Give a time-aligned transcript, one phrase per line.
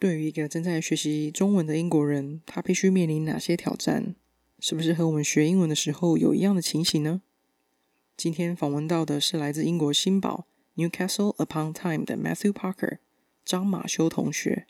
[0.00, 4.14] 对于一个正在学习中文的英国人，他必须面临哪些挑战？
[4.58, 7.20] 是不是和我们学英文的时候有一样的情形呢？
[8.16, 12.96] 今天访问到的是来自英国新堡 Newcastle upon Tyne 的 Matthew Parker
[13.44, 14.66] 张马修同学。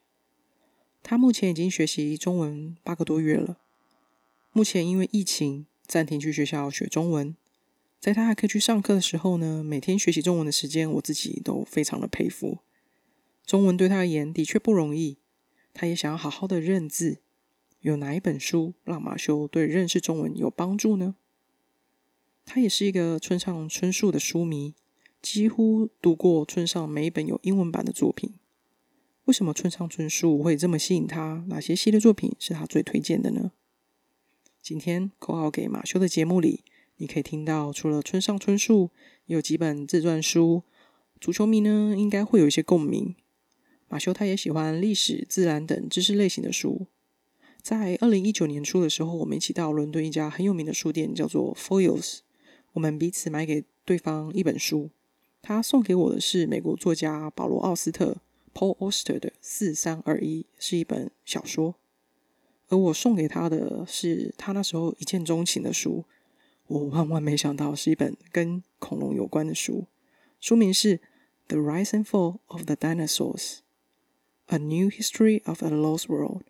[1.01, 3.59] 他目前已经学习中文八个多月了。
[4.51, 7.37] 目前因为疫情暂停去学校学中文，
[8.01, 12.59] 在他还可以去上课的时候呢，每天学习中文的时间，我自己都非常的佩服。
[13.47, 15.19] 中文对他而言的确不容易。
[15.73, 17.19] 他也想要好好的认字，
[17.81, 21.15] 有哪一本书让马修对认识中文有帮助呢？
[22.45, 24.75] 他也是一个村上春树的书迷，
[25.23, 28.35] 几乎读过村上每一本有英文版的作品。
[29.27, 31.45] 为什么村上春树会这么吸引他？
[31.47, 33.53] 哪些系列作品是他最推荐的呢？
[34.61, 36.65] 今天口号给马修的节目里，
[36.97, 38.91] 你可以听到除了村上春树，
[39.27, 40.65] 有几本自传书。
[41.21, 43.15] 足球迷呢，应该会有一些共鸣。
[43.91, 46.87] 马修他也喜欢历史、自然等知识类型的书。
[47.61, 52.21] 在二零一九年初的时候，我们一起到伦敦一家很有名的书店，叫做 Foyles。
[52.75, 54.91] 我们彼此买给对方一本书。
[55.43, 58.19] 他送给我的是美国作家保罗·奥斯特
[58.55, 61.75] （Paul Auster） 的《四三二一》，是一本小说。
[62.69, 66.05] 而我送给他的是他那时候一见钟情的书。
[66.69, 69.87] 我万万没想到是一本跟恐龙有关的书。
[70.39, 70.99] 书名是
[71.49, 73.35] 《The Rise and Fall of the Dinosaurs》。
[74.53, 76.43] A New History of a Lost World，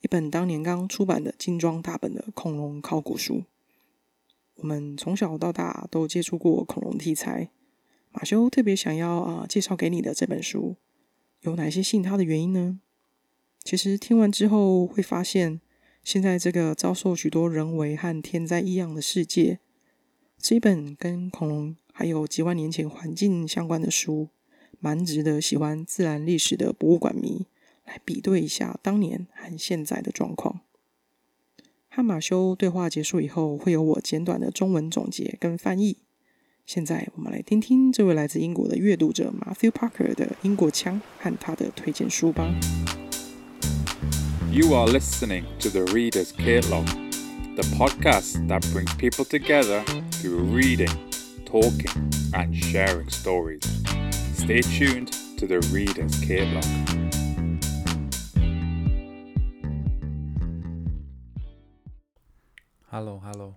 [0.00, 3.44] 一本当年刚出版的精装大本的恐龙考古书。
[4.56, 7.50] 我们从小到大都接触过恐龙题材。
[8.10, 10.74] 马修特别想要啊介绍给你的这本书，
[11.42, 12.80] 有哪些吸引他的原因呢？
[13.62, 15.60] 其实听完之后会发现，
[16.02, 19.60] 现在这个遭受许多人为和天灾异样的世界，
[20.36, 24.30] 这一本跟恐龙还有几万年前环境相关的书。
[24.80, 27.46] 蛮值得喜欢自然历史的博物馆迷
[27.84, 30.60] 来比对一下当年和现在的状况。
[31.88, 35.96] 和马修对话结束以后，会有我简短的中文总结跟翻译。
[36.66, 42.44] 现在我们来听听这位来自英国的阅读者 Matthew Parker 的英国腔和他的推荐书吧。
[44.50, 46.86] You are listening to the Reader's Catalog,
[47.54, 50.90] the podcast that brings people together through reading,
[51.44, 51.92] talking,
[52.32, 53.62] and sharing stories.
[54.36, 56.64] Stay tuned to the Reader's Catalog.
[62.90, 63.56] Hello, hello.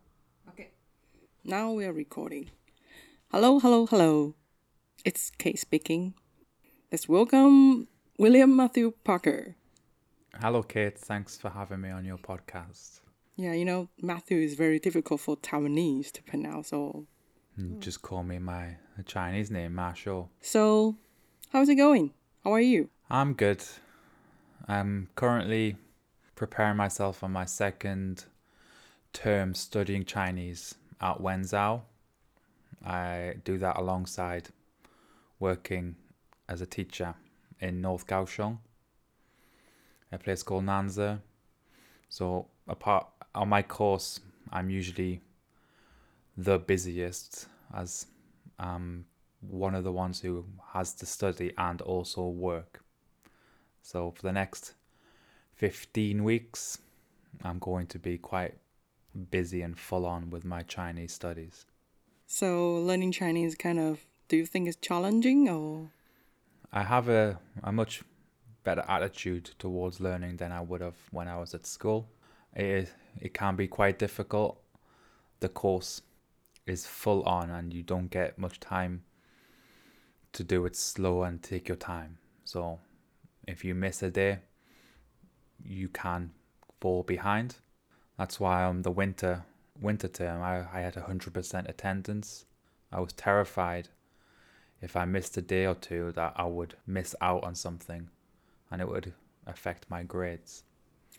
[0.50, 0.70] Okay.
[1.44, 2.50] Now we are recording.
[3.30, 4.36] Hello, hello, hello.
[5.06, 6.16] It's Cait speaking.
[6.92, 9.58] Let's welcome William Matthew Parker.
[10.42, 10.98] Hello, Cait.
[10.98, 13.02] Thanks for having me on your podcast.
[13.36, 17.06] Yeah, you know, Matthew is very difficult for Taiwanese to pronounce, so
[17.60, 20.30] Mm, Just call me my Chinese name, Ma Shou.
[20.42, 20.96] So,
[21.52, 22.14] how's it going?
[22.44, 22.90] How are you?
[23.10, 23.64] I'm good.
[24.68, 25.76] I'm currently
[26.36, 28.26] preparing myself for my second
[29.12, 31.82] term studying Chinese at Wenzao.
[32.86, 34.50] I do that alongside
[35.40, 35.96] working
[36.48, 37.16] as a teacher
[37.60, 38.60] in North Kaohsiung,
[40.12, 41.20] a place called Nanze.
[42.08, 44.22] So apart on my course,
[44.52, 45.22] I'm usually
[46.44, 48.06] the busiest as
[48.60, 49.06] um
[49.42, 52.84] one of the ones who has to study and also work.
[53.82, 54.74] So for the next
[55.56, 56.80] 15 weeks,
[57.44, 58.56] I'm going to be quite
[59.32, 61.66] busy and full on with my Chinese studies.
[62.28, 65.90] So, learning Chinese kind of, do you think is challenging or?
[66.72, 68.04] I have a, a much
[68.64, 72.08] better attitude towards learning than I would have when I was at school.
[72.54, 74.62] It, it can be quite difficult.
[75.40, 76.02] The course
[76.70, 79.04] is full on and you don't get much time
[80.34, 82.18] to do it slow and take your time.
[82.46, 82.80] So
[83.48, 84.40] if you miss a day,
[85.64, 86.32] you can
[86.80, 87.56] fall behind.
[88.18, 89.46] That's why on the winter
[89.82, 92.46] winter term I, I had hundred percent attendance.
[92.92, 93.90] I was terrified
[94.82, 98.10] if I missed a day or two that I would miss out on something
[98.72, 99.14] and it would
[99.46, 100.64] affect my grades.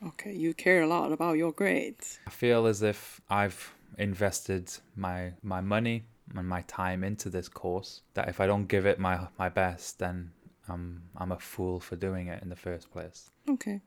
[0.07, 2.21] Okay, you care a lot about your grades.
[2.27, 6.05] I feel as if I've invested my my money
[6.37, 9.99] and my time into this course that if I don't give it my my best
[9.99, 10.33] then
[10.69, 13.31] I'm I'm a fool for doing it in the first place.
[13.49, 13.81] Okay.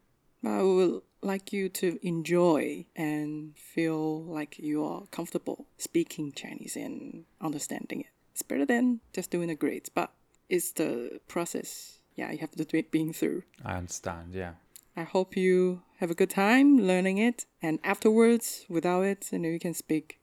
[0.45, 7.23] I would like you to enjoy and feel like you are comfortable speaking Chinese and
[7.39, 8.07] understanding it.
[8.33, 10.11] It's better than just doing the grades, but
[10.49, 11.99] it's the process.
[12.15, 13.43] Yeah, you have to do it being through.
[13.63, 14.53] I understand, yeah.
[14.95, 19.48] I hope you have a good time learning it, and afterwards, without it, you know,
[19.48, 20.20] you can speak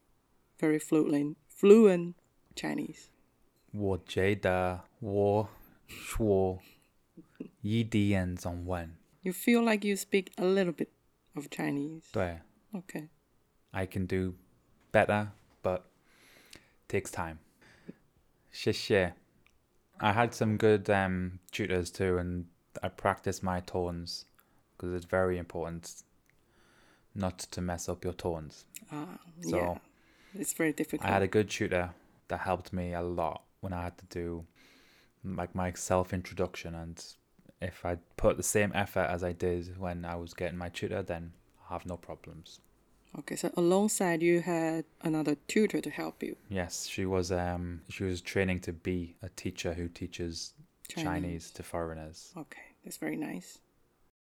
[0.60, 2.16] very fluent, fluent
[2.56, 3.10] Chinese.
[3.72, 5.50] 我觉得我
[5.88, 6.60] 说
[7.62, 10.90] 一点中文 You feel like you speak a little bit
[11.34, 12.04] of Chinese.
[12.12, 12.40] 对
[12.74, 13.10] Okay.
[13.72, 14.36] I can do
[14.92, 15.31] better,
[15.62, 15.81] but
[16.88, 17.38] takes time.
[18.52, 19.13] 谢谢.
[19.98, 22.46] I had some good um, tutors too, and
[22.81, 24.25] I practiced my tones
[24.81, 26.03] because it's very important
[27.15, 28.65] not to mess up your tones.
[28.91, 29.79] Ah, So, yeah.
[30.35, 31.11] It's very difficult.
[31.11, 31.91] I had a good tutor
[32.29, 34.47] that helped me a lot when I had to do
[35.25, 37.05] like my self introduction, and
[37.61, 41.03] if I put the same effort as I did when I was getting my tutor,
[41.03, 41.32] then
[41.69, 42.61] I have no problems.
[43.19, 46.37] Okay, so alongside you had another tutor to help you.
[46.49, 50.55] Yes, she was um she was training to be a teacher who teaches
[50.88, 52.32] Chinese, to foreigners.
[52.37, 53.59] Okay, that's very nice.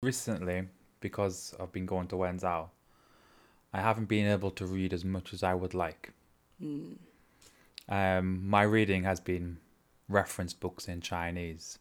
[0.01, 0.68] Recently,
[1.01, 2.69] because I've been going to Wenzao,
[3.74, 6.12] I haven't been able to read as much as I would like.
[6.63, 6.96] Mm.
[7.88, 9.57] Um, my reading has been
[10.07, 11.80] reference books in Chinese.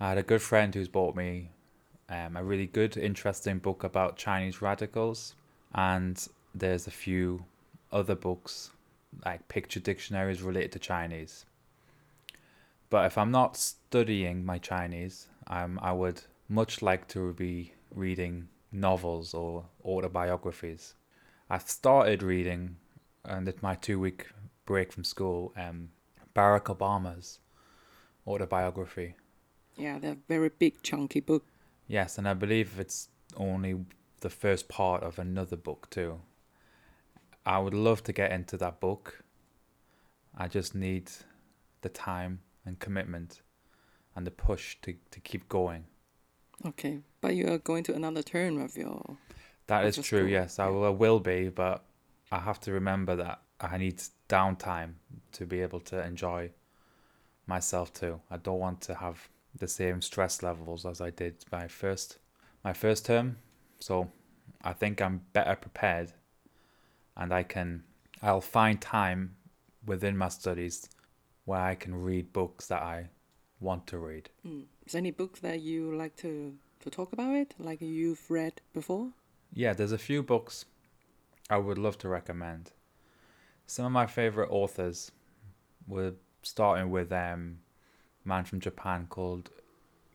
[0.00, 1.50] I had a good friend who's bought me
[2.08, 5.34] um, a really good, interesting book about Chinese radicals,
[5.74, 7.44] and there's a few
[7.90, 8.70] other books
[9.24, 11.46] like picture dictionaries related to Chinese.
[12.90, 16.22] But if I'm not studying my Chinese, um, I would
[16.52, 20.94] much like to be reading novels or autobiographies.
[21.48, 22.76] I've started reading,
[23.24, 24.26] and it's my two week
[24.66, 25.88] break from school, um,
[26.36, 27.38] Barack Obama's
[28.26, 29.16] autobiography.
[29.76, 31.44] Yeah, they're very big, chunky book.
[31.88, 33.86] Yes, and I believe it's only
[34.20, 36.20] the first part of another book too.
[37.46, 39.24] I would love to get into that book.
[40.36, 41.10] I just need
[41.80, 43.40] the time and commitment
[44.14, 45.86] and the push to, to keep going.
[46.66, 49.16] Okay, but you are going to another term of your.
[49.66, 51.84] That is true, school, yes, I will, will be, but
[52.30, 54.94] I have to remember that I need downtime
[55.32, 56.50] to be able to enjoy
[57.46, 58.20] myself too.
[58.30, 59.28] I don't want to have
[59.58, 62.18] the same stress levels as I did my first
[62.64, 63.38] my first term.
[63.80, 64.10] So
[64.62, 66.12] I think I'm better prepared
[67.16, 67.84] and I can
[68.22, 69.36] I'll find time
[69.84, 70.88] within my studies
[71.44, 73.08] where I can read books that I
[73.61, 74.29] want to read.
[74.45, 74.65] Mm.
[74.85, 78.61] Is there any book that you like to to talk about it, like you've read
[78.73, 79.09] before?
[79.53, 80.65] Yeah, there's a few books
[81.49, 82.71] I would love to recommend.
[83.65, 85.11] Some of my favorite authors
[85.87, 86.13] were
[86.43, 87.59] starting with um,
[88.25, 89.49] a man from Japan called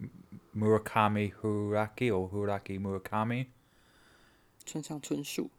[0.00, 0.10] M-
[0.56, 3.46] Murakami Haruki or Haruki Murakami.
[4.64, 5.50] 村上春树.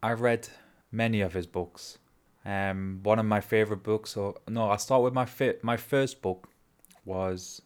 [0.00, 0.48] I've read
[0.92, 1.98] many of his books.
[2.44, 6.20] Um, one of my favorite books, or no, I'll start with my fi- my first
[6.22, 6.48] book
[7.07, 7.61] was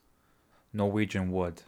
[0.72, 1.64] Norwegian Wood.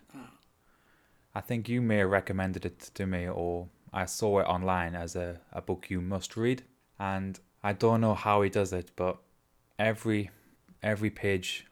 [1.36, 5.16] I think you may have recommended it to me, or I saw it online as
[5.16, 6.64] a, a book you must read.
[7.00, 9.18] And I don't know how he does it, but
[9.80, 10.30] every
[10.84, 11.66] every page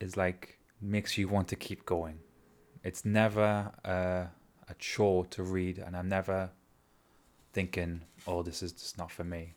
[0.00, 2.18] is like makes you want to keep going.
[2.82, 4.28] It's never a,
[4.68, 6.50] a chore to read, and I'm never
[7.52, 9.54] thinking, "Oh, this is just not for me."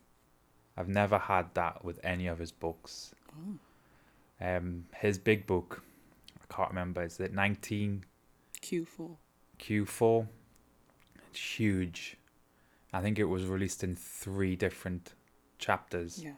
[0.77, 3.15] I've never had that with any of his books.
[3.31, 3.57] Oh.
[4.39, 5.83] Um, his big book,
[6.41, 7.03] I can't remember.
[7.03, 8.05] Is it nineteen
[8.61, 9.15] Q4.
[9.59, 10.27] Q4?
[11.31, 12.17] It's huge.
[12.93, 15.13] I think it was released in three different
[15.59, 16.23] chapters.
[16.23, 16.31] Yeah.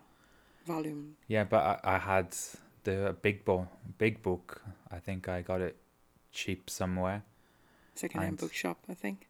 [0.65, 1.15] Volume.
[1.27, 2.35] Yeah, but I, I had
[2.83, 3.67] the big bo-
[3.97, 4.61] big book.
[4.91, 5.77] I think I got it
[6.31, 7.23] cheap somewhere,
[7.95, 9.27] Secondhand And- bookshop, I think.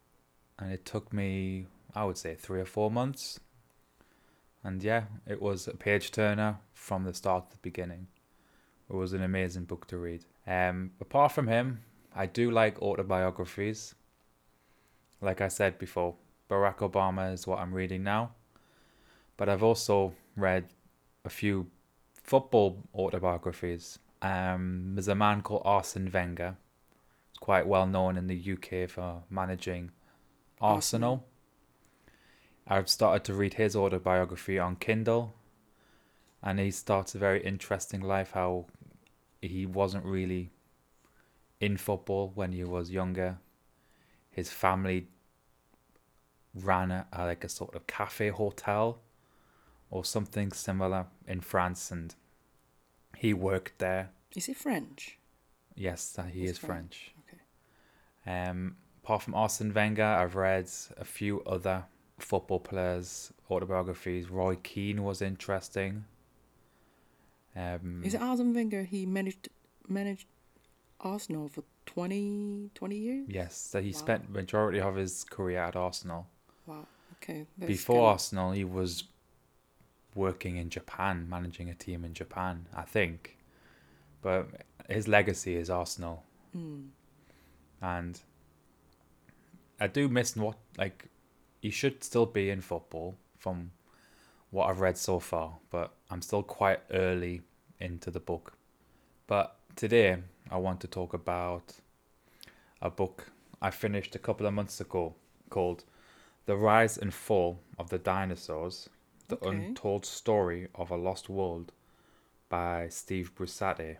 [0.58, 3.40] and it took me, I would say, three or four months.
[4.62, 8.08] And yeah, it was a page turner from the start to the beginning.
[8.90, 10.24] It was an amazing book to read.
[10.48, 11.82] Um, apart from him,
[12.12, 13.94] I do like autobiographies.
[15.20, 16.16] Like I said before,
[16.50, 18.32] Barack Obama is what I'm reading now.
[19.36, 20.64] But I've also read
[21.24, 21.68] a few
[22.14, 24.00] football autobiographies.
[24.22, 26.56] Um, there's a man called Arsene Wenger.
[27.30, 29.92] He's quite well known in the UK for managing
[30.60, 31.24] Arsenal.
[32.66, 35.34] I've started to read his autobiography on Kindle,
[36.42, 38.32] and he starts a very interesting life.
[38.32, 38.66] How
[39.40, 40.50] he wasn't really
[41.60, 43.38] in football when he was younger.
[44.30, 45.08] His family
[46.54, 49.00] ran a, a like a sort of cafe hotel
[49.90, 52.14] or something similar in France, and
[53.16, 54.10] he worked there.
[54.36, 55.18] Is he French?
[55.74, 57.12] Yes, that he He's is French.
[57.26, 58.40] Okay.
[58.48, 61.84] Um, apart from Arsene Wenger, I've read a few other
[62.18, 64.30] football players' autobiographies.
[64.30, 66.04] Roy Keane was interesting.
[67.56, 68.84] Um, Is it Arsene Wenger?
[68.84, 69.48] He managed
[69.88, 70.26] managed
[71.00, 73.26] Arsenal for 20, 20 years?
[73.28, 73.98] Yes, so he Wow.
[73.98, 76.28] spent majority of his career at Arsenal.
[76.66, 76.86] Wow.
[77.14, 77.46] Okay.
[77.58, 79.04] Before Arsenal, he was
[80.14, 83.36] working in Japan, managing a team in Japan, I think.
[84.22, 84.48] But
[84.88, 86.24] his legacy is Arsenal,
[86.56, 86.90] Mm.
[87.80, 88.20] and
[89.80, 91.06] I do miss what like
[91.62, 93.72] he should still be in football from
[94.50, 97.42] what I've read so far, but I'm still quite early
[97.78, 98.54] into the book.
[99.26, 100.16] But today
[100.50, 101.74] I want to talk about
[102.82, 103.30] a book
[103.62, 105.14] I finished a couple of months ago
[105.50, 105.84] called
[106.46, 108.88] The Rise and Fall of the Dinosaurs
[109.28, 109.48] The Okay.
[109.56, 111.72] Untold Story of a Lost World
[112.48, 113.98] by Steve Brusatte.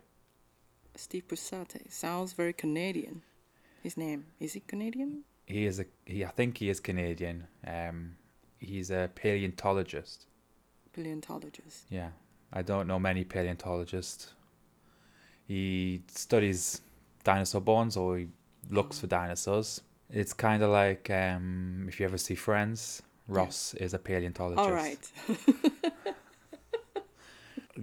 [0.95, 3.21] Steve Brusatte sounds very Canadian.
[3.81, 5.23] His name is he Canadian?
[5.45, 7.47] He is a he I think he is Canadian.
[7.65, 8.17] Um
[8.59, 10.25] he's a paleontologist.
[10.93, 11.85] Paleontologist.
[11.89, 12.09] Yeah.
[12.53, 14.33] I don't know many paleontologists.
[15.47, 16.81] He studies
[17.23, 18.27] dinosaur bones or he
[18.69, 19.81] looks for dinosaurs.
[20.09, 24.59] It's kind of like um, if you ever see Friends, Ross is a paleontologist.
[24.59, 24.99] All right.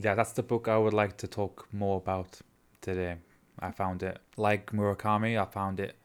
[0.01, 2.39] Yeah, that's the book I would like to talk more about
[2.83, 3.17] today.
[3.59, 5.97] I found it, like Murakami, I found it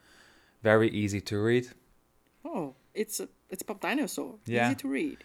[0.62, 1.68] very easy to read.
[2.44, 4.36] oh, it's a it's about dinosaur.
[4.46, 4.66] Yeah.
[4.68, 5.18] Easy to read.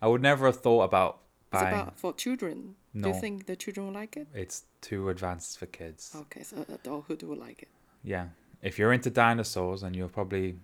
[0.00, 1.21] I would never have thought about
[1.52, 2.76] It's about for children.
[2.94, 4.28] Do you think the children will like it?
[4.34, 6.14] It's too advanced for kids.
[6.14, 7.68] Okay, so adulthood will like it.
[8.02, 8.28] Yeah.
[8.62, 10.56] If you're into dinosaurs and you're probably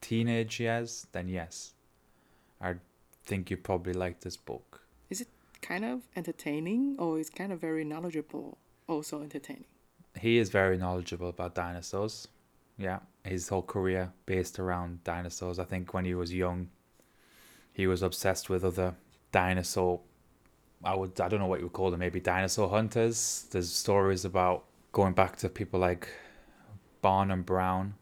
[0.00, 1.74] teenage years, then yes.
[2.60, 2.74] I
[3.24, 4.82] think you probably like this book.
[5.10, 5.28] Is it
[5.60, 8.58] kind of entertaining, or is kind of very knowledgeable.
[8.88, 9.66] Also entertaining.
[10.18, 12.26] He is very knowledgeable about dinosaurs.
[12.76, 13.00] Yeah.
[13.24, 15.58] His whole career based around dinosaurs.
[15.58, 16.70] I think when he was young,
[17.72, 18.94] he was obsessed with other
[19.32, 20.00] dinosaur
[20.82, 23.46] I would I don't know what you would call them, maybe dinosaur hunters.
[23.50, 26.08] There's stories about going back to people like
[27.02, 27.94] Barnum Brown.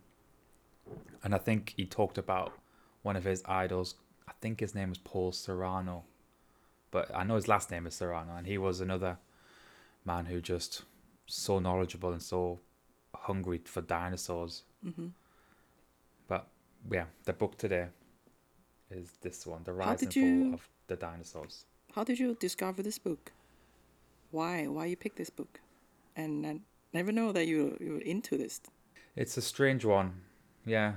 [1.24, 2.52] And I think he talked about
[3.02, 3.96] one of his idols.
[4.28, 6.04] I think his name was Paul Sereno.
[6.90, 9.18] But I know his last name is Sereno and he was another
[10.04, 10.82] man who just
[11.26, 12.60] so knowledgeable and so
[13.14, 14.62] hungry for dinosaurs.
[14.82, 15.08] hmm
[16.28, 16.46] But
[16.90, 17.88] yeah, the book today
[18.90, 21.64] is this one, The Rise and you- Fall of the Dinosaurs.
[21.94, 23.32] How did you discover this book?
[24.30, 24.66] Why?
[24.66, 25.60] Why you pick this book?
[26.16, 26.60] And I
[26.92, 28.60] never know that you you were into this.
[29.16, 30.22] It's a strange one.
[30.66, 30.94] Yeah.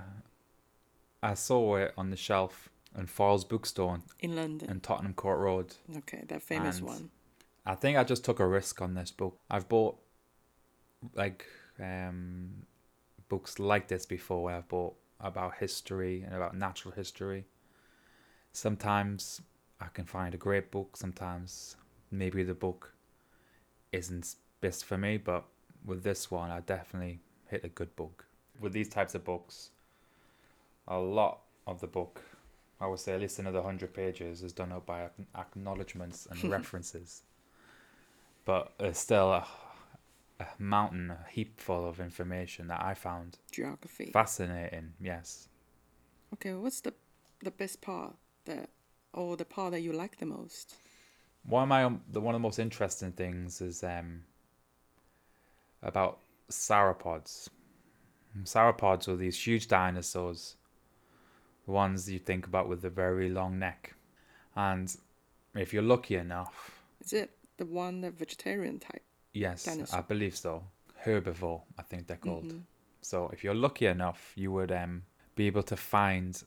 [1.24, 4.70] I saw it on the shelf in Foyles Bookstore in London.
[4.70, 5.76] in Tottenham Court Road.
[5.98, 7.12] okay, that famous and- one.
[7.66, 9.38] I think I just took a risk on this book.
[9.50, 9.98] I've bought
[11.16, 11.46] like
[11.80, 12.66] um
[13.30, 17.46] books like this before where I've bought about history and about natural history.
[18.54, 19.42] Sometimes
[19.80, 21.76] I can find a great book, sometimes
[22.12, 22.94] maybe the book
[23.92, 25.46] isn't best for me, but
[25.86, 28.26] with this one I definitely hit a good book.
[28.60, 29.72] With these types of books,
[30.88, 32.22] a lot of the book,
[32.80, 37.24] I would say at least another hundred pages, is done up by acknowledgements and references.
[38.46, 39.48] But it's still a,
[40.40, 44.12] a mountain, a heap full of information that I found Geography.
[44.12, 44.94] fascinating.
[45.00, 45.48] Yes.
[46.34, 46.94] okay, what's the
[47.44, 48.16] the best part
[48.56, 48.70] that
[49.14, 50.76] or the part that you like the most?
[51.44, 54.24] One of my um, the one of the most interesting things is um
[55.84, 57.50] about sauropods.
[58.44, 60.56] Sauropods are these huge dinosaurs,
[61.66, 63.94] the ones you think about with the very long neck,
[64.56, 64.96] and
[65.56, 69.04] if you're lucky enough, Is it the one that vegetarian type?
[69.34, 70.64] yes, I believe so.
[71.06, 72.54] Herbivore, I think they're called.
[72.54, 72.64] Mhm.
[73.02, 75.04] So if you're lucky enough, you would um
[75.36, 76.44] be able to find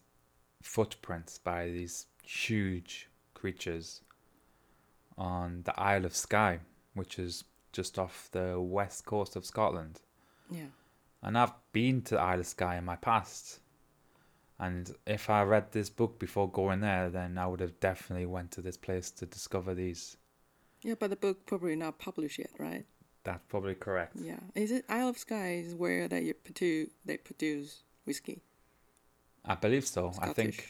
[0.65, 4.01] footprints by these huge creatures
[5.17, 6.61] on the Isle of Skye,
[6.95, 10.01] which is just off the west coast of Scotland.
[10.51, 10.73] Yeah.
[11.23, 13.61] And I've been to the Isle of Skye in my past.
[14.59, 18.51] And if I read this book before going there, then I would have definitely went
[18.53, 20.17] to this place to discover these.
[20.83, 22.87] Yeah, but the book probably not published yet, right?
[23.25, 24.17] That's probably correct.
[24.21, 24.41] Yeah.
[24.55, 28.43] Is it Isle of Skye is where they produce they produce whiskey?
[29.45, 30.13] I believe so.
[30.21, 30.67] I think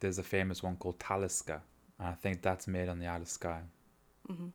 [0.00, 1.60] there's a famous one called Talisker.
[1.98, 3.62] And I think that's made on the Isle of Skye.
[4.28, 4.52] Mhm.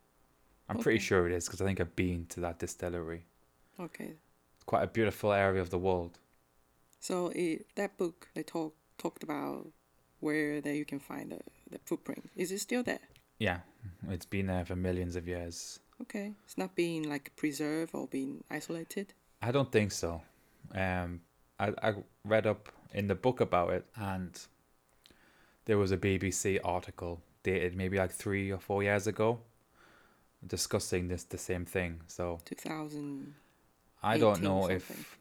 [0.70, 3.26] I'm pretty sure it is because I think I've been to that distillery.
[3.80, 4.14] Okay.
[4.56, 6.20] It's quite a beautiful area of the world.
[7.00, 9.68] So it, that book they talk talked about
[10.20, 11.40] where that you can find the,
[11.72, 12.30] the footprint.
[12.36, 13.00] Is it still there?
[13.40, 13.62] Yeah,
[14.08, 15.80] it's been there for millions of years.
[16.02, 16.34] Okay.
[16.46, 19.14] It's not being like preserved or being isolated.
[19.42, 20.22] I don't think so.
[20.76, 21.22] Um,
[21.60, 24.40] I I read up in the book about it, and
[25.66, 29.40] there was a BBC article dated maybe like three or four years ago,
[30.46, 32.02] discussing this the same thing.
[32.08, 33.36] So Two thousand.
[34.04, 35.18] I don't know if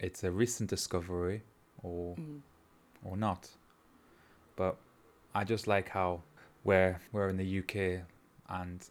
[0.00, 1.42] it's a recent discovery
[1.82, 2.40] or Mm.
[3.04, 3.48] or not.
[4.56, 4.76] But
[5.34, 6.22] I just like how
[6.64, 8.02] we're we're in the UK
[8.48, 8.84] and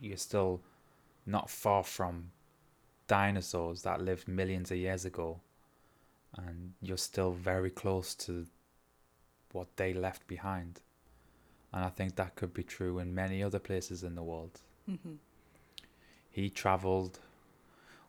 [0.00, 0.60] you're still
[1.26, 2.30] not far from
[3.06, 5.40] dinosaurs that lived millions of years ago
[6.36, 8.46] and you're still very close to
[9.52, 10.80] what they left behind.
[11.72, 14.60] And I think that could be true in many other places in the world.
[14.86, 15.14] hmm
[16.30, 17.20] He traveled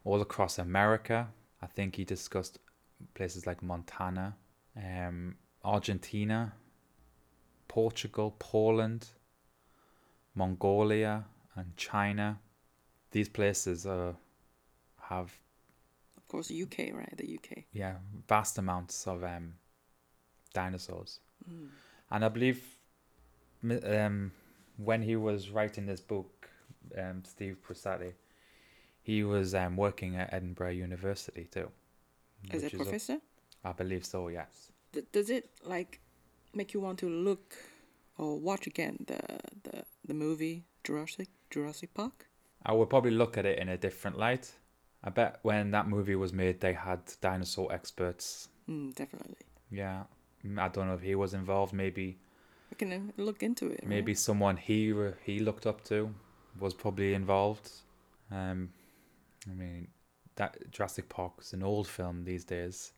[0.06, 1.28] all across America.
[1.62, 2.60] I think he discussed
[3.14, 4.36] places like Montana,
[4.76, 6.54] um, Argentina,
[7.68, 9.08] Portugal, Poland,
[10.36, 11.26] Mongolia,
[11.56, 12.40] and China.
[13.12, 14.16] These places are
[15.02, 15.32] have
[16.34, 17.16] Of course, UK, right?
[17.16, 17.66] The UK.
[17.74, 17.98] yeah
[18.28, 19.54] vast amounts of um,
[20.52, 21.20] dinosaurs.
[21.48, 21.68] Mm.
[22.10, 22.64] And I believe
[23.86, 24.32] um,
[24.78, 26.50] when he was writing this book,
[26.98, 28.14] um, Steve Brusatte,
[29.04, 31.70] he was um, working at Edinburgh University too.
[32.50, 33.20] As a professor,
[33.64, 34.72] I believe so, yes.
[34.92, 36.00] D- does it like
[36.56, 37.56] make you want to look
[38.18, 39.22] or watch again the
[39.64, 42.26] the the movie Jurassic Jurassic Park?
[42.66, 44.52] I would probably look at it in a different light.
[45.04, 48.48] I bet when that movie was made, they had dinosaur experts.
[48.70, 49.36] Mm, definitely.
[49.72, 50.04] Yeah,
[50.46, 51.74] Mm, I don't know if he was involved.
[51.74, 52.18] Maybe,
[52.70, 53.80] We can uh, look into it.
[53.82, 53.88] right?
[53.88, 54.94] maybe someone he
[55.26, 56.14] he looked up to
[56.60, 57.70] was probably involved.
[58.32, 58.70] Um,
[59.50, 59.88] I mean,
[60.36, 62.94] that Jurassic Park is an old film these days,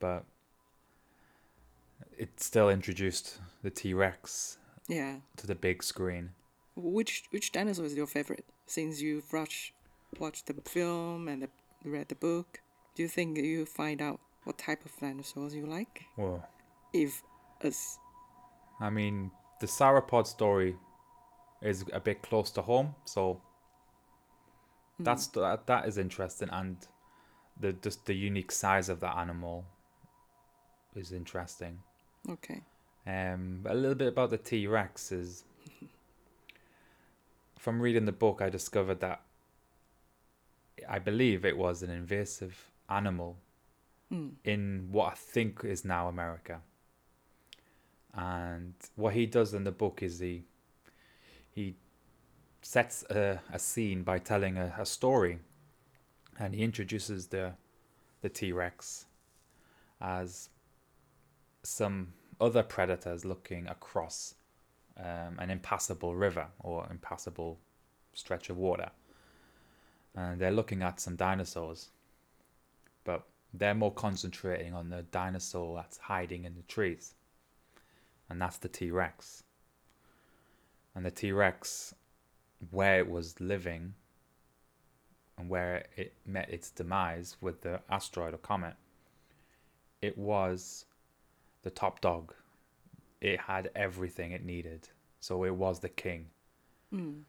[0.00, 0.24] but
[2.18, 5.16] it still introduced the T Rex Yeah.
[5.36, 6.30] to the big screen.
[6.74, 8.44] Which which dinosaur is your favorite?
[8.66, 9.72] Since you've watched
[10.18, 11.48] watched the film and the,
[11.84, 12.60] read the book,
[12.94, 16.04] do you think you find out what type of dinosaurs you like?
[16.16, 16.42] Whoa.
[16.92, 17.22] If
[17.62, 17.98] us,
[18.80, 20.76] I mean, the sauropod story
[21.62, 23.40] is a bit close to home, so
[25.00, 26.76] mm, that's that, that is interesting, and
[27.58, 29.64] the just the unique size of that animal
[30.94, 31.78] is interesting.
[32.28, 32.62] okay.
[33.04, 35.44] Um, a little bit about the T Rex is
[37.58, 39.22] from reading the book, I discovered that
[40.88, 43.38] I believe it was an invasive animal
[44.12, 44.32] Mm.
[44.44, 46.60] in what I think is now America.
[48.14, 50.44] And what he does in the book is he
[51.50, 51.76] he
[52.60, 55.38] sets a, a scene by telling a, a story,
[56.38, 57.54] and he introduces the
[58.20, 59.06] the T Rex
[60.00, 60.50] as
[61.62, 64.34] some other predators looking across
[64.98, 67.58] um, an impassable river or impassable
[68.12, 68.90] stretch of water,
[70.14, 71.90] and they're looking at some dinosaurs,
[73.04, 77.14] but they're more concentrating on the dinosaur that's hiding in the trees.
[78.28, 79.42] And that's the T Rex.
[80.94, 81.94] And the T Rex,
[82.70, 83.94] where it was living
[85.38, 88.74] and where it met its demise with the asteroid or comet,
[90.00, 90.84] it was
[91.62, 92.34] the top dog.
[93.20, 94.88] It had everything it needed.
[95.20, 96.26] So it was the king.
[96.92, 97.22] Mm.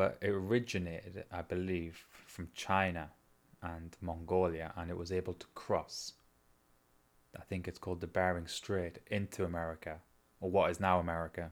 [0.00, 3.10] But it originated, I believe, from China
[3.60, 6.14] and Mongolia, and it was able to cross.
[7.38, 10.00] I think it's called the Bering Strait into America,
[10.40, 11.50] or what is now America.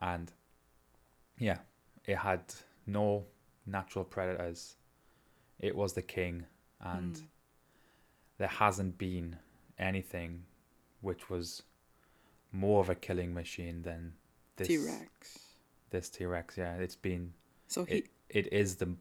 [0.00, 0.32] And
[1.38, 1.58] yeah,
[2.06, 2.54] it had
[2.86, 3.26] no
[3.66, 4.76] natural predators.
[5.58, 6.46] It was the king,
[6.80, 7.26] and Mm.
[8.38, 9.38] there hasn't been
[9.76, 10.46] anything
[11.02, 11.64] which was
[12.50, 14.16] more of a killing machine than
[14.56, 15.49] this T Rex.
[15.90, 17.32] This T Rex, yeah, it's been
[17.68, 17.96] So he.
[17.96, 18.94] it, it is the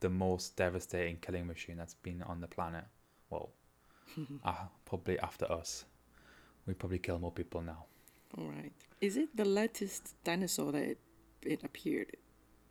[0.00, 2.84] the most devastating killing machine that's been on the planet.
[3.30, 3.50] Well,
[4.44, 5.84] uh, probably after us.
[6.66, 7.84] We probably kill more people now.
[8.36, 8.72] All right.
[9.00, 10.98] Is it the latest dinosaur that it,
[11.42, 12.16] it appeared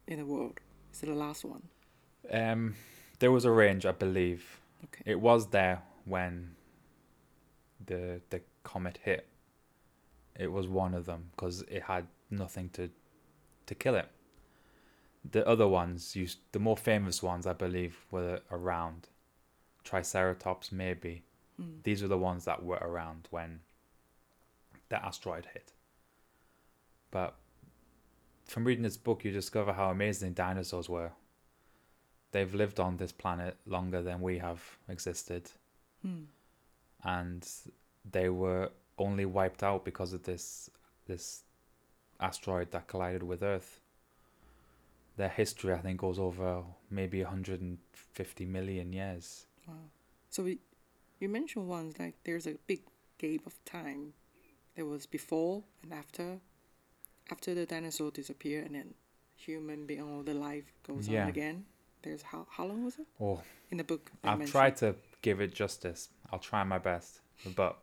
[0.07, 0.59] in the world?
[0.93, 1.63] Is it the last one?
[2.31, 2.75] Um,
[3.19, 4.59] there was a range, I believe.
[4.83, 5.03] Okay.
[5.11, 6.55] It was there when
[7.85, 9.27] the the comet hit.
[10.37, 12.89] It was one of them because it had nothing to
[13.67, 14.09] to kill it.
[15.29, 19.09] The other ones, used the more famous ones, I believe, were around.
[19.83, 21.23] Triceratops, maybe.
[21.59, 21.83] Mm.
[21.83, 23.61] These were the ones that were around when
[24.89, 25.73] the asteroid hit.
[27.11, 27.35] But
[28.45, 31.11] from reading this book, you discover how amazing dinosaurs were.
[32.31, 35.49] They've lived on this planet longer than we have existed,
[36.05, 36.25] Mm.
[37.03, 37.49] and
[38.11, 40.69] they were only wiped out because of this
[41.07, 41.44] this
[42.25, 43.79] asteroid that collided with Earth.
[45.17, 49.45] Their history, I think, goes over maybe 150 million years.
[49.67, 49.75] Wow.
[50.29, 50.59] So we,
[51.19, 52.81] you mentioned once like there's a big
[53.17, 54.13] gap of time.
[54.75, 56.39] There was before and after.
[57.31, 58.93] After the dinosaur disappear and then
[59.35, 61.23] human being all the life goes Yeah.
[61.23, 61.65] on again.
[62.03, 64.11] There's how how long was it Oh, in the book?
[64.23, 64.51] I've mentioned?
[64.51, 66.09] tried to give it justice.
[66.31, 67.21] I'll try my best.
[67.55, 67.77] But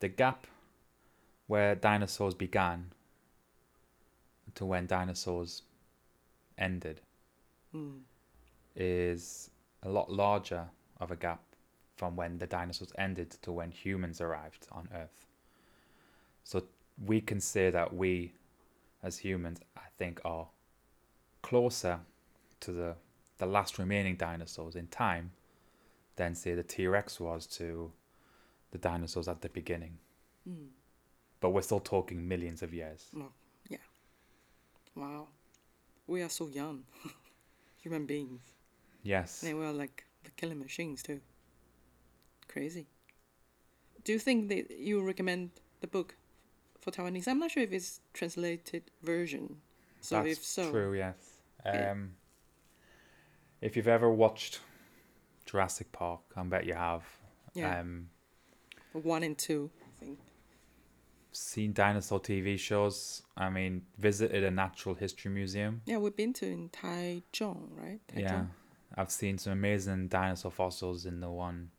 [0.00, 0.46] the gap
[1.48, 2.92] where dinosaurs began
[4.54, 5.62] to when dinosaurs
[6.58, 7.00] ended
[7.74, 8.02] Mm.
[8.76, 9.50] is
[9.82, 10.68] a lot larger
[11.00, 11.42] of a gap
[11.96, 15.26] from when the dinosaurs ended to when humans arrived on Earth.
[16.44, 16.64] So
[17.04, 18.34] we can say that we,
[19.02, 20.48] as humans, I think, are
[21.42, 22.00] closer
[22.60, 22.96] to the
[23.38, 25.32] the last remaining dinosaurs in time
[26.14, 27.92] than say the T Rex was to
[28.70, 29.98] the dinosaurs at the beginning.
[30.48, 30.68] Mm.
[31.40, 33.10] But we're still talking millions of years.
[33.12, 33.24] Yeah.
[34.94, 35.28] Wow.
[36.06, 36.84] We are so young.
[37.82, 38.42] Human beings.
[39.02, 39.42] Yes.
[39.42, 41.20] And we are like the killing machines too.
[42.48, 42.86] Crazy.
[44.04, 46.14] Do you think that you recommend the book
[46.80, 47.26] for Taiwanese?
[47.28, 49.56] I'm not sure if it's translated version.
[50.00, 51.14] So That's if so, true, yes.
[51.64, 51.92] Yeah.
[51.92, 52.10] Um,
[53.62, 54.60] if you've ever watched
[55.46, 57.02] Jurassic Park, I bet you have.
[57.54, 58.08] yeah, Um,
[58.92, 60.18] one and two, I think.
[61.36, 63.22] Seen dinosaur TV shows.
[63.36, 65.82] I mean, visited a natural history museum.
[65.86, 68.00] Yeah, we've been to in Taichung, right?
[68.14, 68.46] Yeah,
[68.96, 71.70] I've seen some amazing dinosaur fossils in the one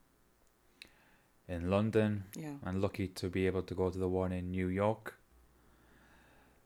[1.47, 2.25] in London.
[2.35, 2.55] Yeah.
[2.63, 5.15] I'm lucky to be able to go to the one in New York.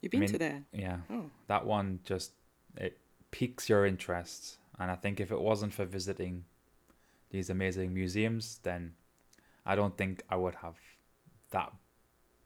[0.02, 0.64] You've been mean- to there?
[0.72, 2.32] Yeah, Oh, that one just
[2.78, 2.98] it
[3.32, 6.46] piques your interest, and I think if it wasn't for visiting
[7.30, 8.96] these amazing museums, then
[9.66, 10.78] I don't think I would have
[11.52, 11.74] that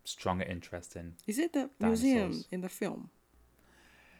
[0.04, 1.14] stronger interest in.
[1.28, 3.10] is it the museum in the film?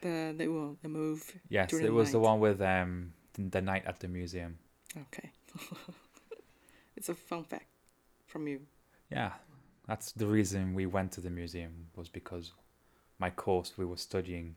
[0.00, 1.32] The they will they move.
[1.48, 4.58] Yes, it the was the one with um the night at the museum.
[4.96, 5.30] Okay.
[6.96, 7.66] it's a fun fact
[8.26, 8.60] from you.
[9.10, 9.32] Yeah,
[9.86, 12.52] that's the reason we went to the museum was because
[13.18, 14.56] my course we were studying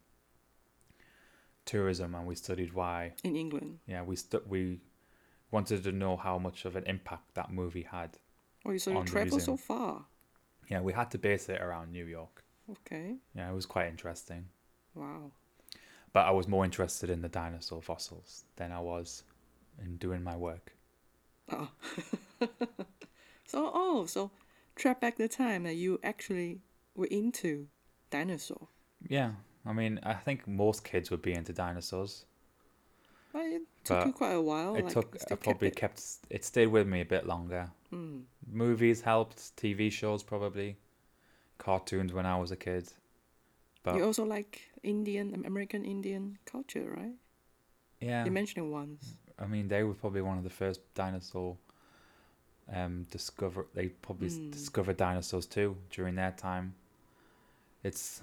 [1.65, 3.13] tourism and we studied why.
[3.23, 3.79] In England.
[3.87, 4.79] Yeah, we stu- we
[5.51, 8.17] wanted to know how much of an impact that movie had.
[8.65, 10.05] Oh, you so you the travel so far.
[10.67, 12.43] Yeah, we had to base it around New York.
[12.69, 13.15] Okay.
[13.35, 14.45] Yeah, it was quite interesting.
[14.93, 15.31] Wow.
[16.13, 19.23] But I was more interested in the dinosaur fossils than I was
[19.81, 20.73] in doing my work.
[21.51, 21.69] Oh.
[23.45, 24.31] so oh, so
[24.75, 26.59] track back the time that you actually
[26.95, 27.67] were into
[28.09, 28.67] dinosaur.
[29.07, 29.31] Yeah,
[29.65, 32.25] I mean, I think most kids would be into dinosaurs.
[33.33, 34.73] Well, it took But you quite a while.
[34.79, 37.69] it like, took I probably kept kept it stayed with me a bit longer.
[37.93, 38.23] Mm.
[38.51, 40.77] Movies helped, TV shows probably,
[41.59, 42.91] cartoons when I was a kid.
[43.83, 47.15] But You also like Indian, American Indian culture, right?
[47.99, 49.15] yeah, You mentioned it once.
[49.39, 51.57] I mean they were probably one of the first dinosaur
[52.73, 54.51] um discover they probably Mm.
[54.51, 56.73] discovered dinosaurs too during their time.
[57.83, 58.21] It's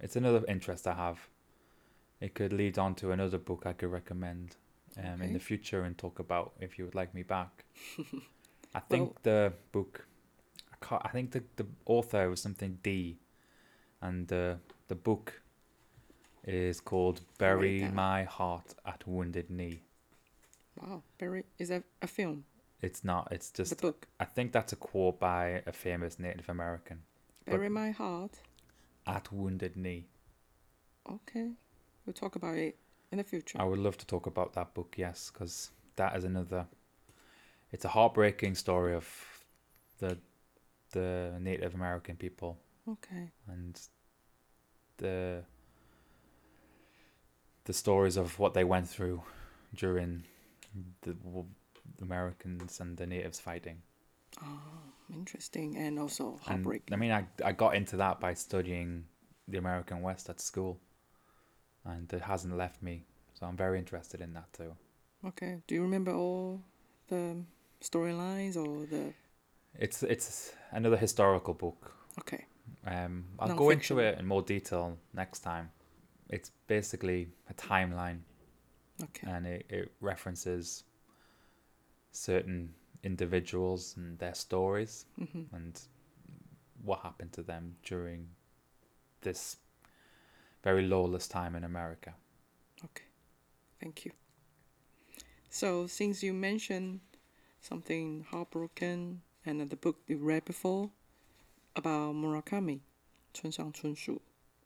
[0.00, 1.29] it's another interest I have.
[2.20, 4.56] It could lead on to another book I could recommend
[4.98, 7.64] um in the future and talk about if you would like me back.
[8.74, 10.06] I think the book
[10.72, 13.18] I, can't, I think the, the author was something D
[14.00, 15.40] and the the book
[16.44, 17.88] is called Bury.
[17.92, 19.82] My Heart at Wounded Knee.
[20.80, 22.44] Wow, bury is that a film?
[22.80, 23.28] It's not.
[23.30, 24.06] It's just the book.
[24.18, 27.02] I think that's a quote by a famous Native American.
[27.44, 28.40] Bury my heart.
[29.06, 30.06] At wounded knee.
[31.10, 31.50] Okay,
[32.10, 32.76] we'll talk about it
[33.12, 33.60] in the future.
[33.60, 34.94] I would love to talk about that book.
[34.98, 36.66] Yes, because that is another.
[37.72, 39.06] It's a heartbreaking story of
[39.98, 40.18] the
[40.92, 43.32] the Native American people Okay.
[43.48, 43.80] and
[44.98, 45.44] the
[47.64, 49.22] the stories of what they went through
[49.74, 50.24] during
[51.02, 51.16] the
[52.02, 53.82] Americans and the natives fighting.
[54.42, 54.60] Oh,
[55.12, 56.92] interesting and also And, heartbreaking.
[56.92, 59.06] I mean, I I got into that by studying
[59.48, 60.80] the American West at school,
[61.84, 63.04] and it hasn't left me.
[63.34, 64.74] So I'm very interested in that too.
[65.26, 65.62] okay.
[65.66, 66.60] Do you remember all
[67.08, 67.36] the
[67.80, 69.12] storylines or the?
[69.78, 71.92] It's it's another historical book.
[72.18, 72.44] Okay.
[72.86, 75.70] Um, I'll go into it in more detail next time.
[76.28, 78.20] It's basically a timeline,
[79.02, 79.26] Okay.
[79.30, 80.84] and it, it references
[82.12, 85.80] certain individuals and their stories hmm and
[86.84, 88.28] what happened to them during
[89.22, 89.56] this
[90.62, 92.14] very lawless time in America.
[92.84, 93.06] Okay,
[93.80, 94.12] thank you.
[95.48, 97.00] So, since you mentioned
[97.60, 100.90] something heartbroken and the book you read before
[101.74, 102.80] about Murakami,
[103.32, 104.20] Chun Shang Chun Shu,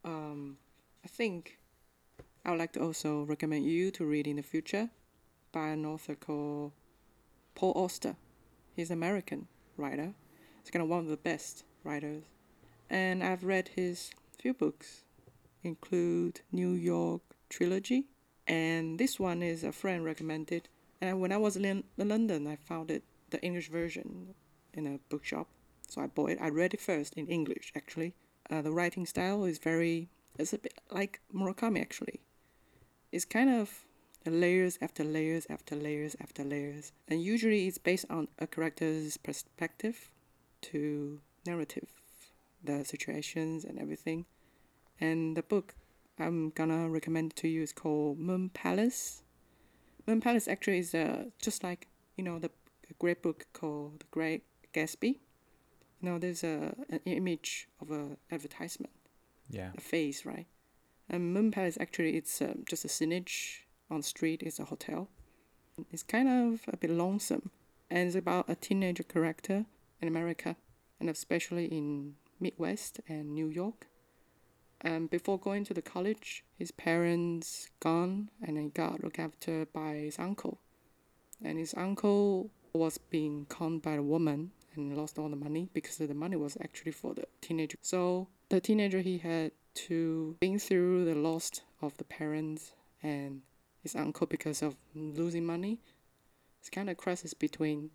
[0.04, 0.58] um,
[1.04, 1.58] I think
[2.44, 4.90] I would like to also recommend you to read in the future
[5.52, 6.72] by an author called
[7.54, 8.16] Paul Auster.
[8.76, 10.12] He's an American writer.
[10.60, 12.24] He's kind of one of the best writers.
[12.90, 15.03] And I've read his few books
[15.64, 18.06] include New York Trilogy,
[18.46, 20.68] and this one is a friend recommended.
[21.00, 24.34] And when I was in London, I found it the English version
[24.72, 25.48] in a bookshop,
[25.88, 26.38] so I bought it.
[26.40, 28.14] I read it first in English actually.
[28.50, 32.20] Uh, the writing style is very it's a bit like Murakami actually.
[33.12, 33.84] It's kind of
[34.26, 36.92] layers after layers after layers after layers.
[37.08, 40.10] And usually it's based on a character's perspective
[40.62, 41.88] to narrative,
[42.62, 44.26] the situations and everything.
[45.00, 45.74] And the book
[46.18, 49.22] I'm gonna recommend to you is called Moon Palace.
[50.06, 52.50] Moon Palace actually is uh, just like you know the
[52.98, 55.18] great book called The Great Gatsby.
[56.00, 58.92] You know, there's a an image of a advertisement,
[59.50, 59.72] Yeah.
[59.76, 60.46] a face, right?
[61.08, 64.42] And Moon Palace actually it's um, just a signage on the street.
[64.42, 65.08] It's a hotel.
[65.90, 67.50] It's kind of a bit lonesome,
[67.90, 69.66] and it's about a teenager character
[70.00, 70.54] in America,
[71.00, 73.88] and especially in Midwest and New York.
[74.84, 79.94] And before going to the college, his parents gone, and he got looked after by
[79.94, 80.60] his uncle.
[81.42, 85.96] And his uncle was being conned by a woman and lost all the money because
[85.96, 87.78] the money was actually for the teenager.
[87.80, 89.52] So the teenager he had
[89.86, 93.40] to been through the loss of the parents and
[93.82, 95.80] his uncle because of losing money.
[96.60, 97.90] It's kind of crisis between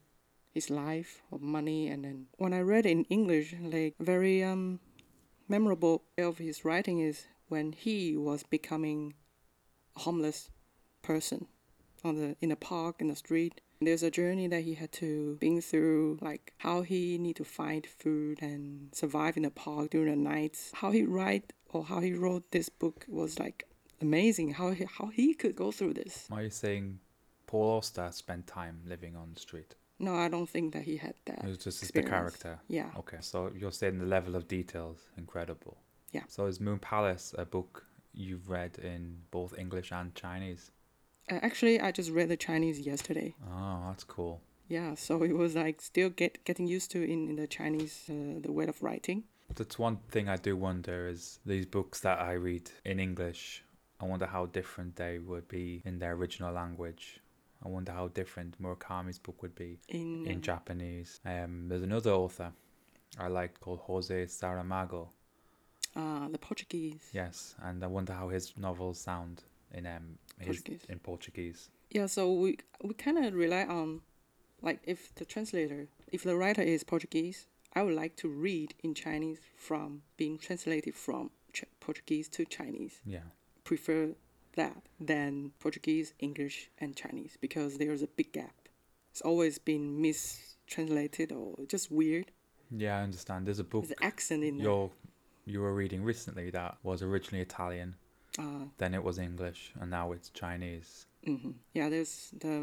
[0.51, 4.79] his life of money and then when I read in English, like very um
[5.49, 9.15] memorable of his writing is when he was becoming
[9.95, 10.49] a homeless
[11.01, 11.47] person
[12.03, 13.61] on the in a park in the street.
[13.81, 17.85] There's a journey that he had to been through, like how he need to find
[17.87, 20.71] food and survive in the park during the nights.
[20.75, 23.67] How he write or how he wrote this book was like
[24.01, 24.53] amazing.
[24.53, 26.27] How he, how he could go through this.
[26.29, 26.99] Are you saying
[27.47, 29.75] Paul Auster spent time living on the street?
[29.99, 31.39] No, I don't think that he had that.
[31.43, 32.59] It was just the character.
[32.67, 32.89] Yeah.
[32.97, 35.77] Okay, so you're saying the level of details incredible.
[36.11, 36.23] Yeah.
[36.27, 40.71] So is Moon Palace a book you've read in both English and Chinese?
[41.29, 43.35] Uh, actually, I just read the Chinese yesterday.
[43.51, 44.41] Oh, that's cool.
[44.69, 48.39] Yeah, so it was like still get getting used to in, in the Chinese uh,
[48.41, 49.23] the way of writing.
[49.55, 53.63] That's one thing I do wonder is these books that I read in English.
[53.99, 57.19] I wonder how different they would be in their original language.
[57.63, 61.19] I wonder how different Murakami's book would be In, in um, Japanese.
[61.25, 62.51] Um, there's another author
[63.19, 65.09] I like called Jose Saramago.
[65.95, 67.09] uh, the Portuguese.
[67.13, 69.43] Yes, and I wonder how his novels sound
[69.73, 70.85] in um his, Portuguese.
[70.89, 71.69] in Portuguese.
[71.89, 74.01] Yeah, so we we kind of rely on,
[74.61, 78.93] like, if the translator, if the writer is Portuguese, I would like to read in
[78.93, 83.01] Chinese from being translated from Ch- Portuguese to Chinese.
[83.05, 83.27] Yeah,
[83.63, 84.15] Prefer
[84.61, 85.31] that than
[85.65, 88.55] Portuguese, English, and Chinese because there's a big gap.
[89.11, 92.27] It's always been mistranslated or just weird.
[92.83, 93.39] yeah, I understand.
[93.47, 94.65] There's a book There's an accent in there.
[95.45, 97.89] you're were reading recently that was originally Italian,
[98.37, 100.89] Uh, then it was English, and now it's Chinese.
[101.25, 102.53] hmm Yeah, there's the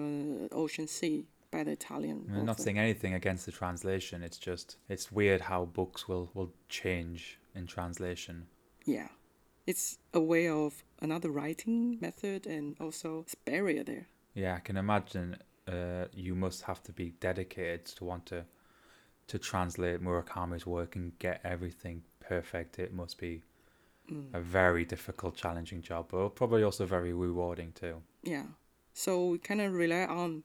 [0.62, 1.16] Ocean Sea
[1.50, 2.18] by the Italian.
[2.32, 4.16] I'm not saying anything against the translation.
[4.28, 7.20] It's just it's weird how books will will change
[7.59, 8.37] in translation.
[8.96, 9.09] Yeah,
[9.66, 14.07] it's a way of another writing method and also it's barrier there.
[14.35, 18.44] Yeah, I can imagine uh, you must have to be dedicated to want to
[19.29, 22.79] to translate Murakami's work and get everything perfect.
[22.79, 23.42] It must be
[24.09, 24.33] Mm.
[24.35, 28.02] a very difficult, challenging job, but probably also very rewarding too.
[28.22, 28.46] Yeah,
[28.94, 30.44] so we kind of rely on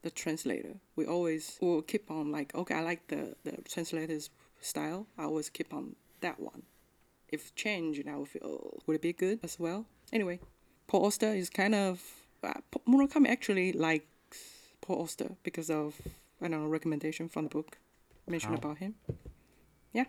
[0.00, 0.76] the translator.
[0.96, 4.30] We always will keep on like okay, I like the the translator's
[4.60, 5.06] style.
[5.18, 6.62] I always keep on that one.
[7.32, 9.86] If change, I will feel would it be good as well.
[10.12, 10.38] Anyway,
[10.86, 12.02] Paul Auster is kind of
[12.44, 14.38] uh, Murakami actually likes
[14.80, 16.00] Paul Auster because of
[16.40, 17.78] I don't know recommendation from the book
[18.32, 18.58] mentioned How?
[18.58, 18.94] about him.
[19.92, 20.04] Yeah.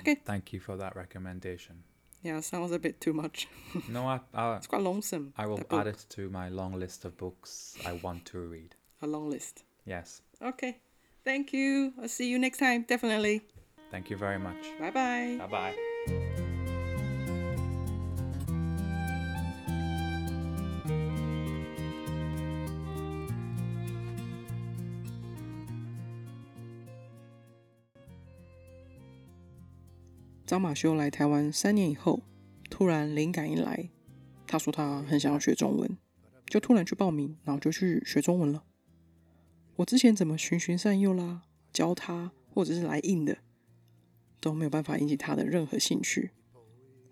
[0.00, 0.16] Okay.
[0.24, 1.84] Thank you for that recommendation.
[2.22, 3.48] Yeah, sounds a bit too much.
[3.88, 5.32] no, I, I It's quite lonesome.
[5.36, 8.74] I will add it to my long list of books I want to read.
[9.02, 9.64] A long list.
[9.84, 10.22] Yes.
[10.40, 10.78] Okay.
[11.24, 11.92] Thank you.
[12.00, 12.84] I'll see you next time.
[12.86, 13.42] Definitely.
[13.90, 14.64] Thank you very much.
[14.78, 15.36] Bye bye.
[15.38, 15.91] Bye bye.
[30.52, 32.20] 张马修来台湾三年以后，
[32.68, 33.88] 突然灵感一来，
[34.46, 35.96] 他说他很想要学中文，
[36.44, 38.62] 就突然去报名，然后就去学中文了。
[39.76, 43.38] 我之前怎么循循善诱啦，教他或者是来硬的，
[44.42, 46.32] 都没有办法引起他的任何兴趣。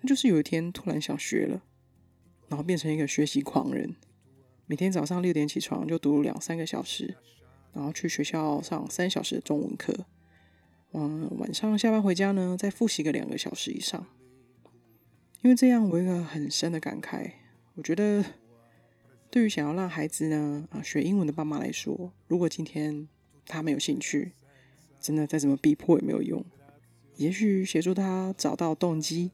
[0.03, 1.62] 他就是有一天突然想学了，
[2.48, 3.96] 然后变成一个学习狂人，
[4.66, 7.16] 每天早上六点起床就读两三个小时，
[7.72, 10.05] 然后去学校上三小时的中文课。
[10.92, 14.07] 嗯，晚上下班回家呢，再复习个两个小时以上。
[15.42, 17.31] 因为这样，我有一个很深的感慨，
[17.74, 18.24] 我觉得
[19.31, 23.09] 对于想要让孩子呢啊学英文的爸妈来说，如果今天
[23.46, 24.33] 他没有兴趣，
[25.00, 26.44] 真的再怎么逼迫也没有用。
[27.16, 29.31] 也许协助他找到动机，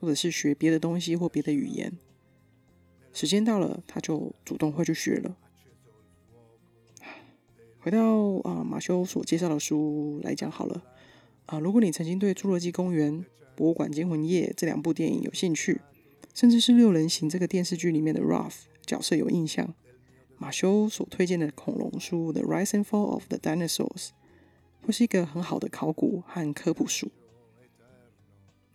[0.00, 1.92] 或者是学别的东西或别的语言，
[3.12, 5.36] 时间到了，他就主动会去学了。
[7.78, 8.00] 回到
[8.44, 10.82] 啊马修所介绍的书来讲好了
[11.46, 13.12] 啊，如果你曾经对《侏罗纪公园》
[13.54, 15.80] 《博物馆惊魂夜》这两部电影有兴趣，
[16.32, 19.74] 甚至是《六人行》这个电视剧里面的 Ralph 角色有印象，
[20.38, 23.76] 马修所推荐的恐龙书《The Rise and Fall of the Dinosaurs》
[24.80, 27.10] 会是一个很好的考古和科普书。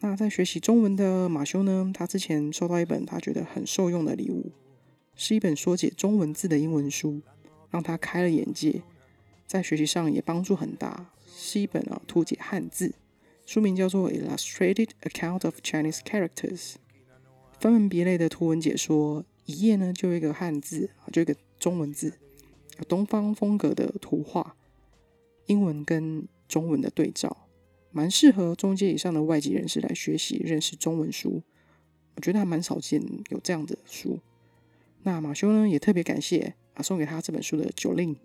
[0.02, 4.52] 那在学习中文的马修呢，他之前收到一本他觉得很受用的礼物，
[5.16, 7.20] 是一本说解中文字的英文书，
[7.72, 8.84] 让他开了眼界，
[9.50, 11.10] 在学习上也帮助很大。
[11.26, 12.94] 是一本啊图解汉字，
[13.46, 16.74] 书名叫做《Illustrated Account of Chinese Characters》，
[17.60, 22.14] 分门别类的图文解说，一页呢就一个汉字，就一个中文字，
[22.88, 24.56] 东方风格的图画，
[25.48, 27.48] 英文跟中文的对照。
[27.92, 31.42] 蛮适合中阶以上的外籍人士来学习认识中文书，
[32.16, 34.20] 我觉得还蛮少见有这样的书。
[35.02, 38.16] 那马修呢也特别感谢啊送给他这本书的九令。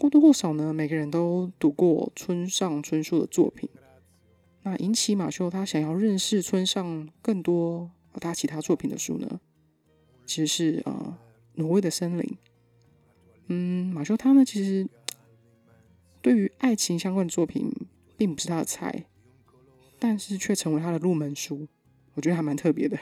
[0.00, 3.68] 或多或少呢每个人都读过村上春树的作品，
[4.62, 9.40] 那引起马修他想要认识村上更多他其他作品的书呢，
[10.26, 11.18] 其实是啊
[11.54, 12.38] 挪威的森林。
[13.48, 14.88] 嗯，马修他呢其实。
[16.22, 17.72] 对于爱情相关的作品，
[18.18, 19.06] 并不是他的菜，
[19.98, 21.66] 但是却成为他的入门书，
[22.12, 22.98] 我觉得还蛮特别的。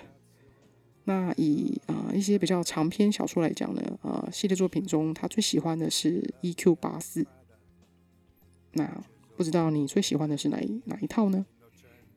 [1.08, 6.74] 那以啊一些比较长篇小说来讲呢，呃，系列作品中他最喜欢的是《E.Q.
[6.74, 7.22] 八四》。
[8.72, 9.02] 那
[9.34, 11.46] 不知道你最喜欢的是哪哪一套呢？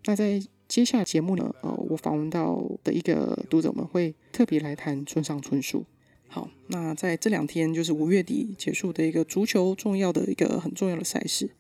[0.04, 5.86] 那在接下来节目呢，呃，我访问到的一个读者们会特别来谈村上春树。
[6.28, 11.52] 好，那在这两天就是五月底结束的一个足球重要的一个很重要的赛事，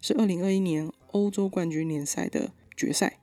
[0.00, 3.18] 是二零二一年欧洲冠军联赛的决赛，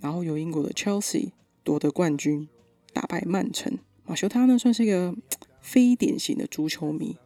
[0.00, 2.48] 然后由英国的 Chelsea 夺得冠军，
[2.94, 3.78] 打败曼城。
[4.06, 5.14] 马修他呢算是一个
[5.60, 7.16] 非典型的足球迷，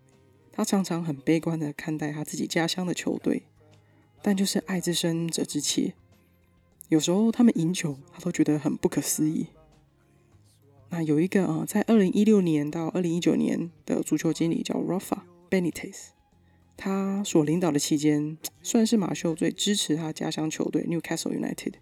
[0.50, 3.42] 他常常很悲观的看待他自己家乡的球队，
[4.22, 5.94] 但就是爱之深责之切，
[6.88, 9.48] 有时候他们赢球，他都觉得很不可思议。
[10.90, 15.18] 那有一个啊，在二零一六年到二零一九年的足球经理叫 Rafa
[15.50, 16.10] Benitez，
[16.76, 21.74] 他所领导的期间， 算是马修最支持他家乡球队 Newcastle United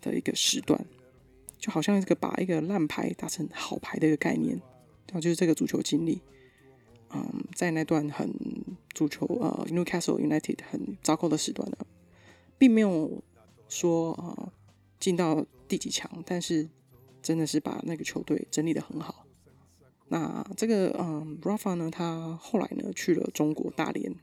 [0.00, 0.86] 的一个时段，
[1.64, 4.60] 就好像这个把一个烂牌打成好牌的一个概念。
[5.06, 6.20] 然后就是这个足球经理，
[7.14, 8.30] 嗯，在那段很
[8.92, 11.78] 足球呃 Newcastle United 很糟糕的时段呢，
[12.58, 13.22] 并没有
[13.68, 14.52] 说啊
[15.00, 16.68] 进到第几强，但是。
[17.24, 19.24] 真的是把那个球队整理的很好。
[20.08, 24.14] 那这个嗯，Rafa 呢，他后来呢去了中国大连，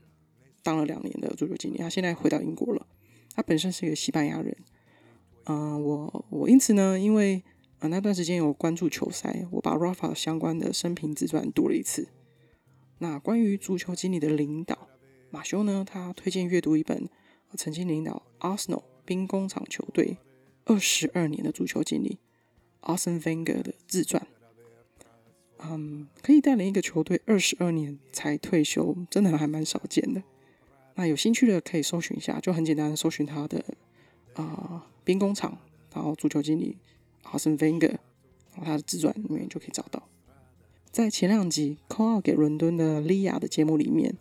[0.62, 1.78] 当了两年的足球经理。
[1.78, 2.86] 他现在回到英国了。
[3.34, 4.56] 他本身是一个西班牙人。
[5.44, 7.42] 嗯，我我因此呢，因为
[7.80, 12.08] 呃那段时间有关注球赛，我把 Rafa 相关的生平自传读了一次。
[12.98, 14.88] 那关于足球经理的领导，
[15.30, 17.08] 马修呢，他推荐阅读一本
[17.56, 20.18] 曾经领导 Arsenal 兵工厂球队
[20.64, 22.18] 二十二年的足球经理。
[22.82, 24.26] Arsen Wenger 的自传，
[25.60, 30.20] 嗯，可以带领一个球队二十二年才退休，真的还蛮少见的。
[30.96, 33.64] 那有兴趣的可以搜寻一下，就很简单的搜寻他的
[34.34, 35.58] 啊兵工厂，
[35.94, 36.78] 然后足球经理
[37.24, 37.98] Arsene Wenger，
[38.52, 40.08] 然后他的自传里面就可以找到。
[40.90, 44.16] 在前两集 call out 给伦敦的莉亚的节目里面，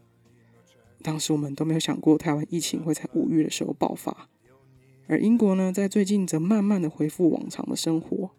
[1.02, 4.30] 当时我们都没有想过台湾疫情会在五月的时候爆发，
[5.08, 8.32] 而英国呢，在最近则慢慢的恢复往常的生活。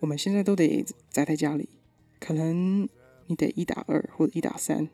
[0.00, 1.68] 我们现在都得宅在家里，
[2.18, 2.88] 可能
[3.26, 4.88] 你得一打二或者一打三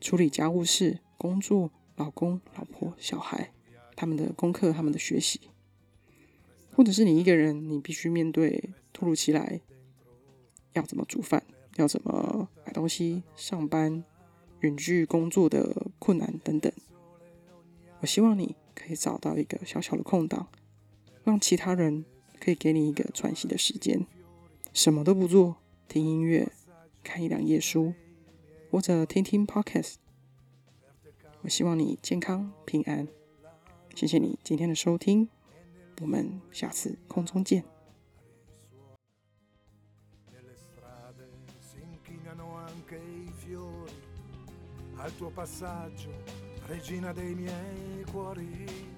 [0.00, 3.52] 处理家务事、工作、老公、老婆、小孩
[3.94, 5.40] 他们的功课、他们的学习，
[6.74, 9.60] 或者是你一个人，你必须面对突如其来
[10.72, 11.44] 要怎么煮饭、
[11.76, 14.04] 要怎么买东西、上班、
[14.60, 16.72] 远距工作的困难等等。
[18.00, 20.48] 我希望你可以找到一个小小的空档，
[21.22, 22.04] 让其他人
[22.40, 24.06] 可以给你一个喘息的时间。
[24.72, 25.56] 什么都不做，
[25.88, 26.50] 听音乐，
[27.04, 27.94] 看一两页书，
[28.70, 29.94] 或者听听 podcast。
[31.42, 33.06] 我希望你健康平安。
[33.94, 35.28] 谢谢你今天的收听，
[36.00, 37.64] 我们下次空中见。
[45.04, 46.10] al tuo passaggio,
[46.66, 48.93] regina dei miei cuori.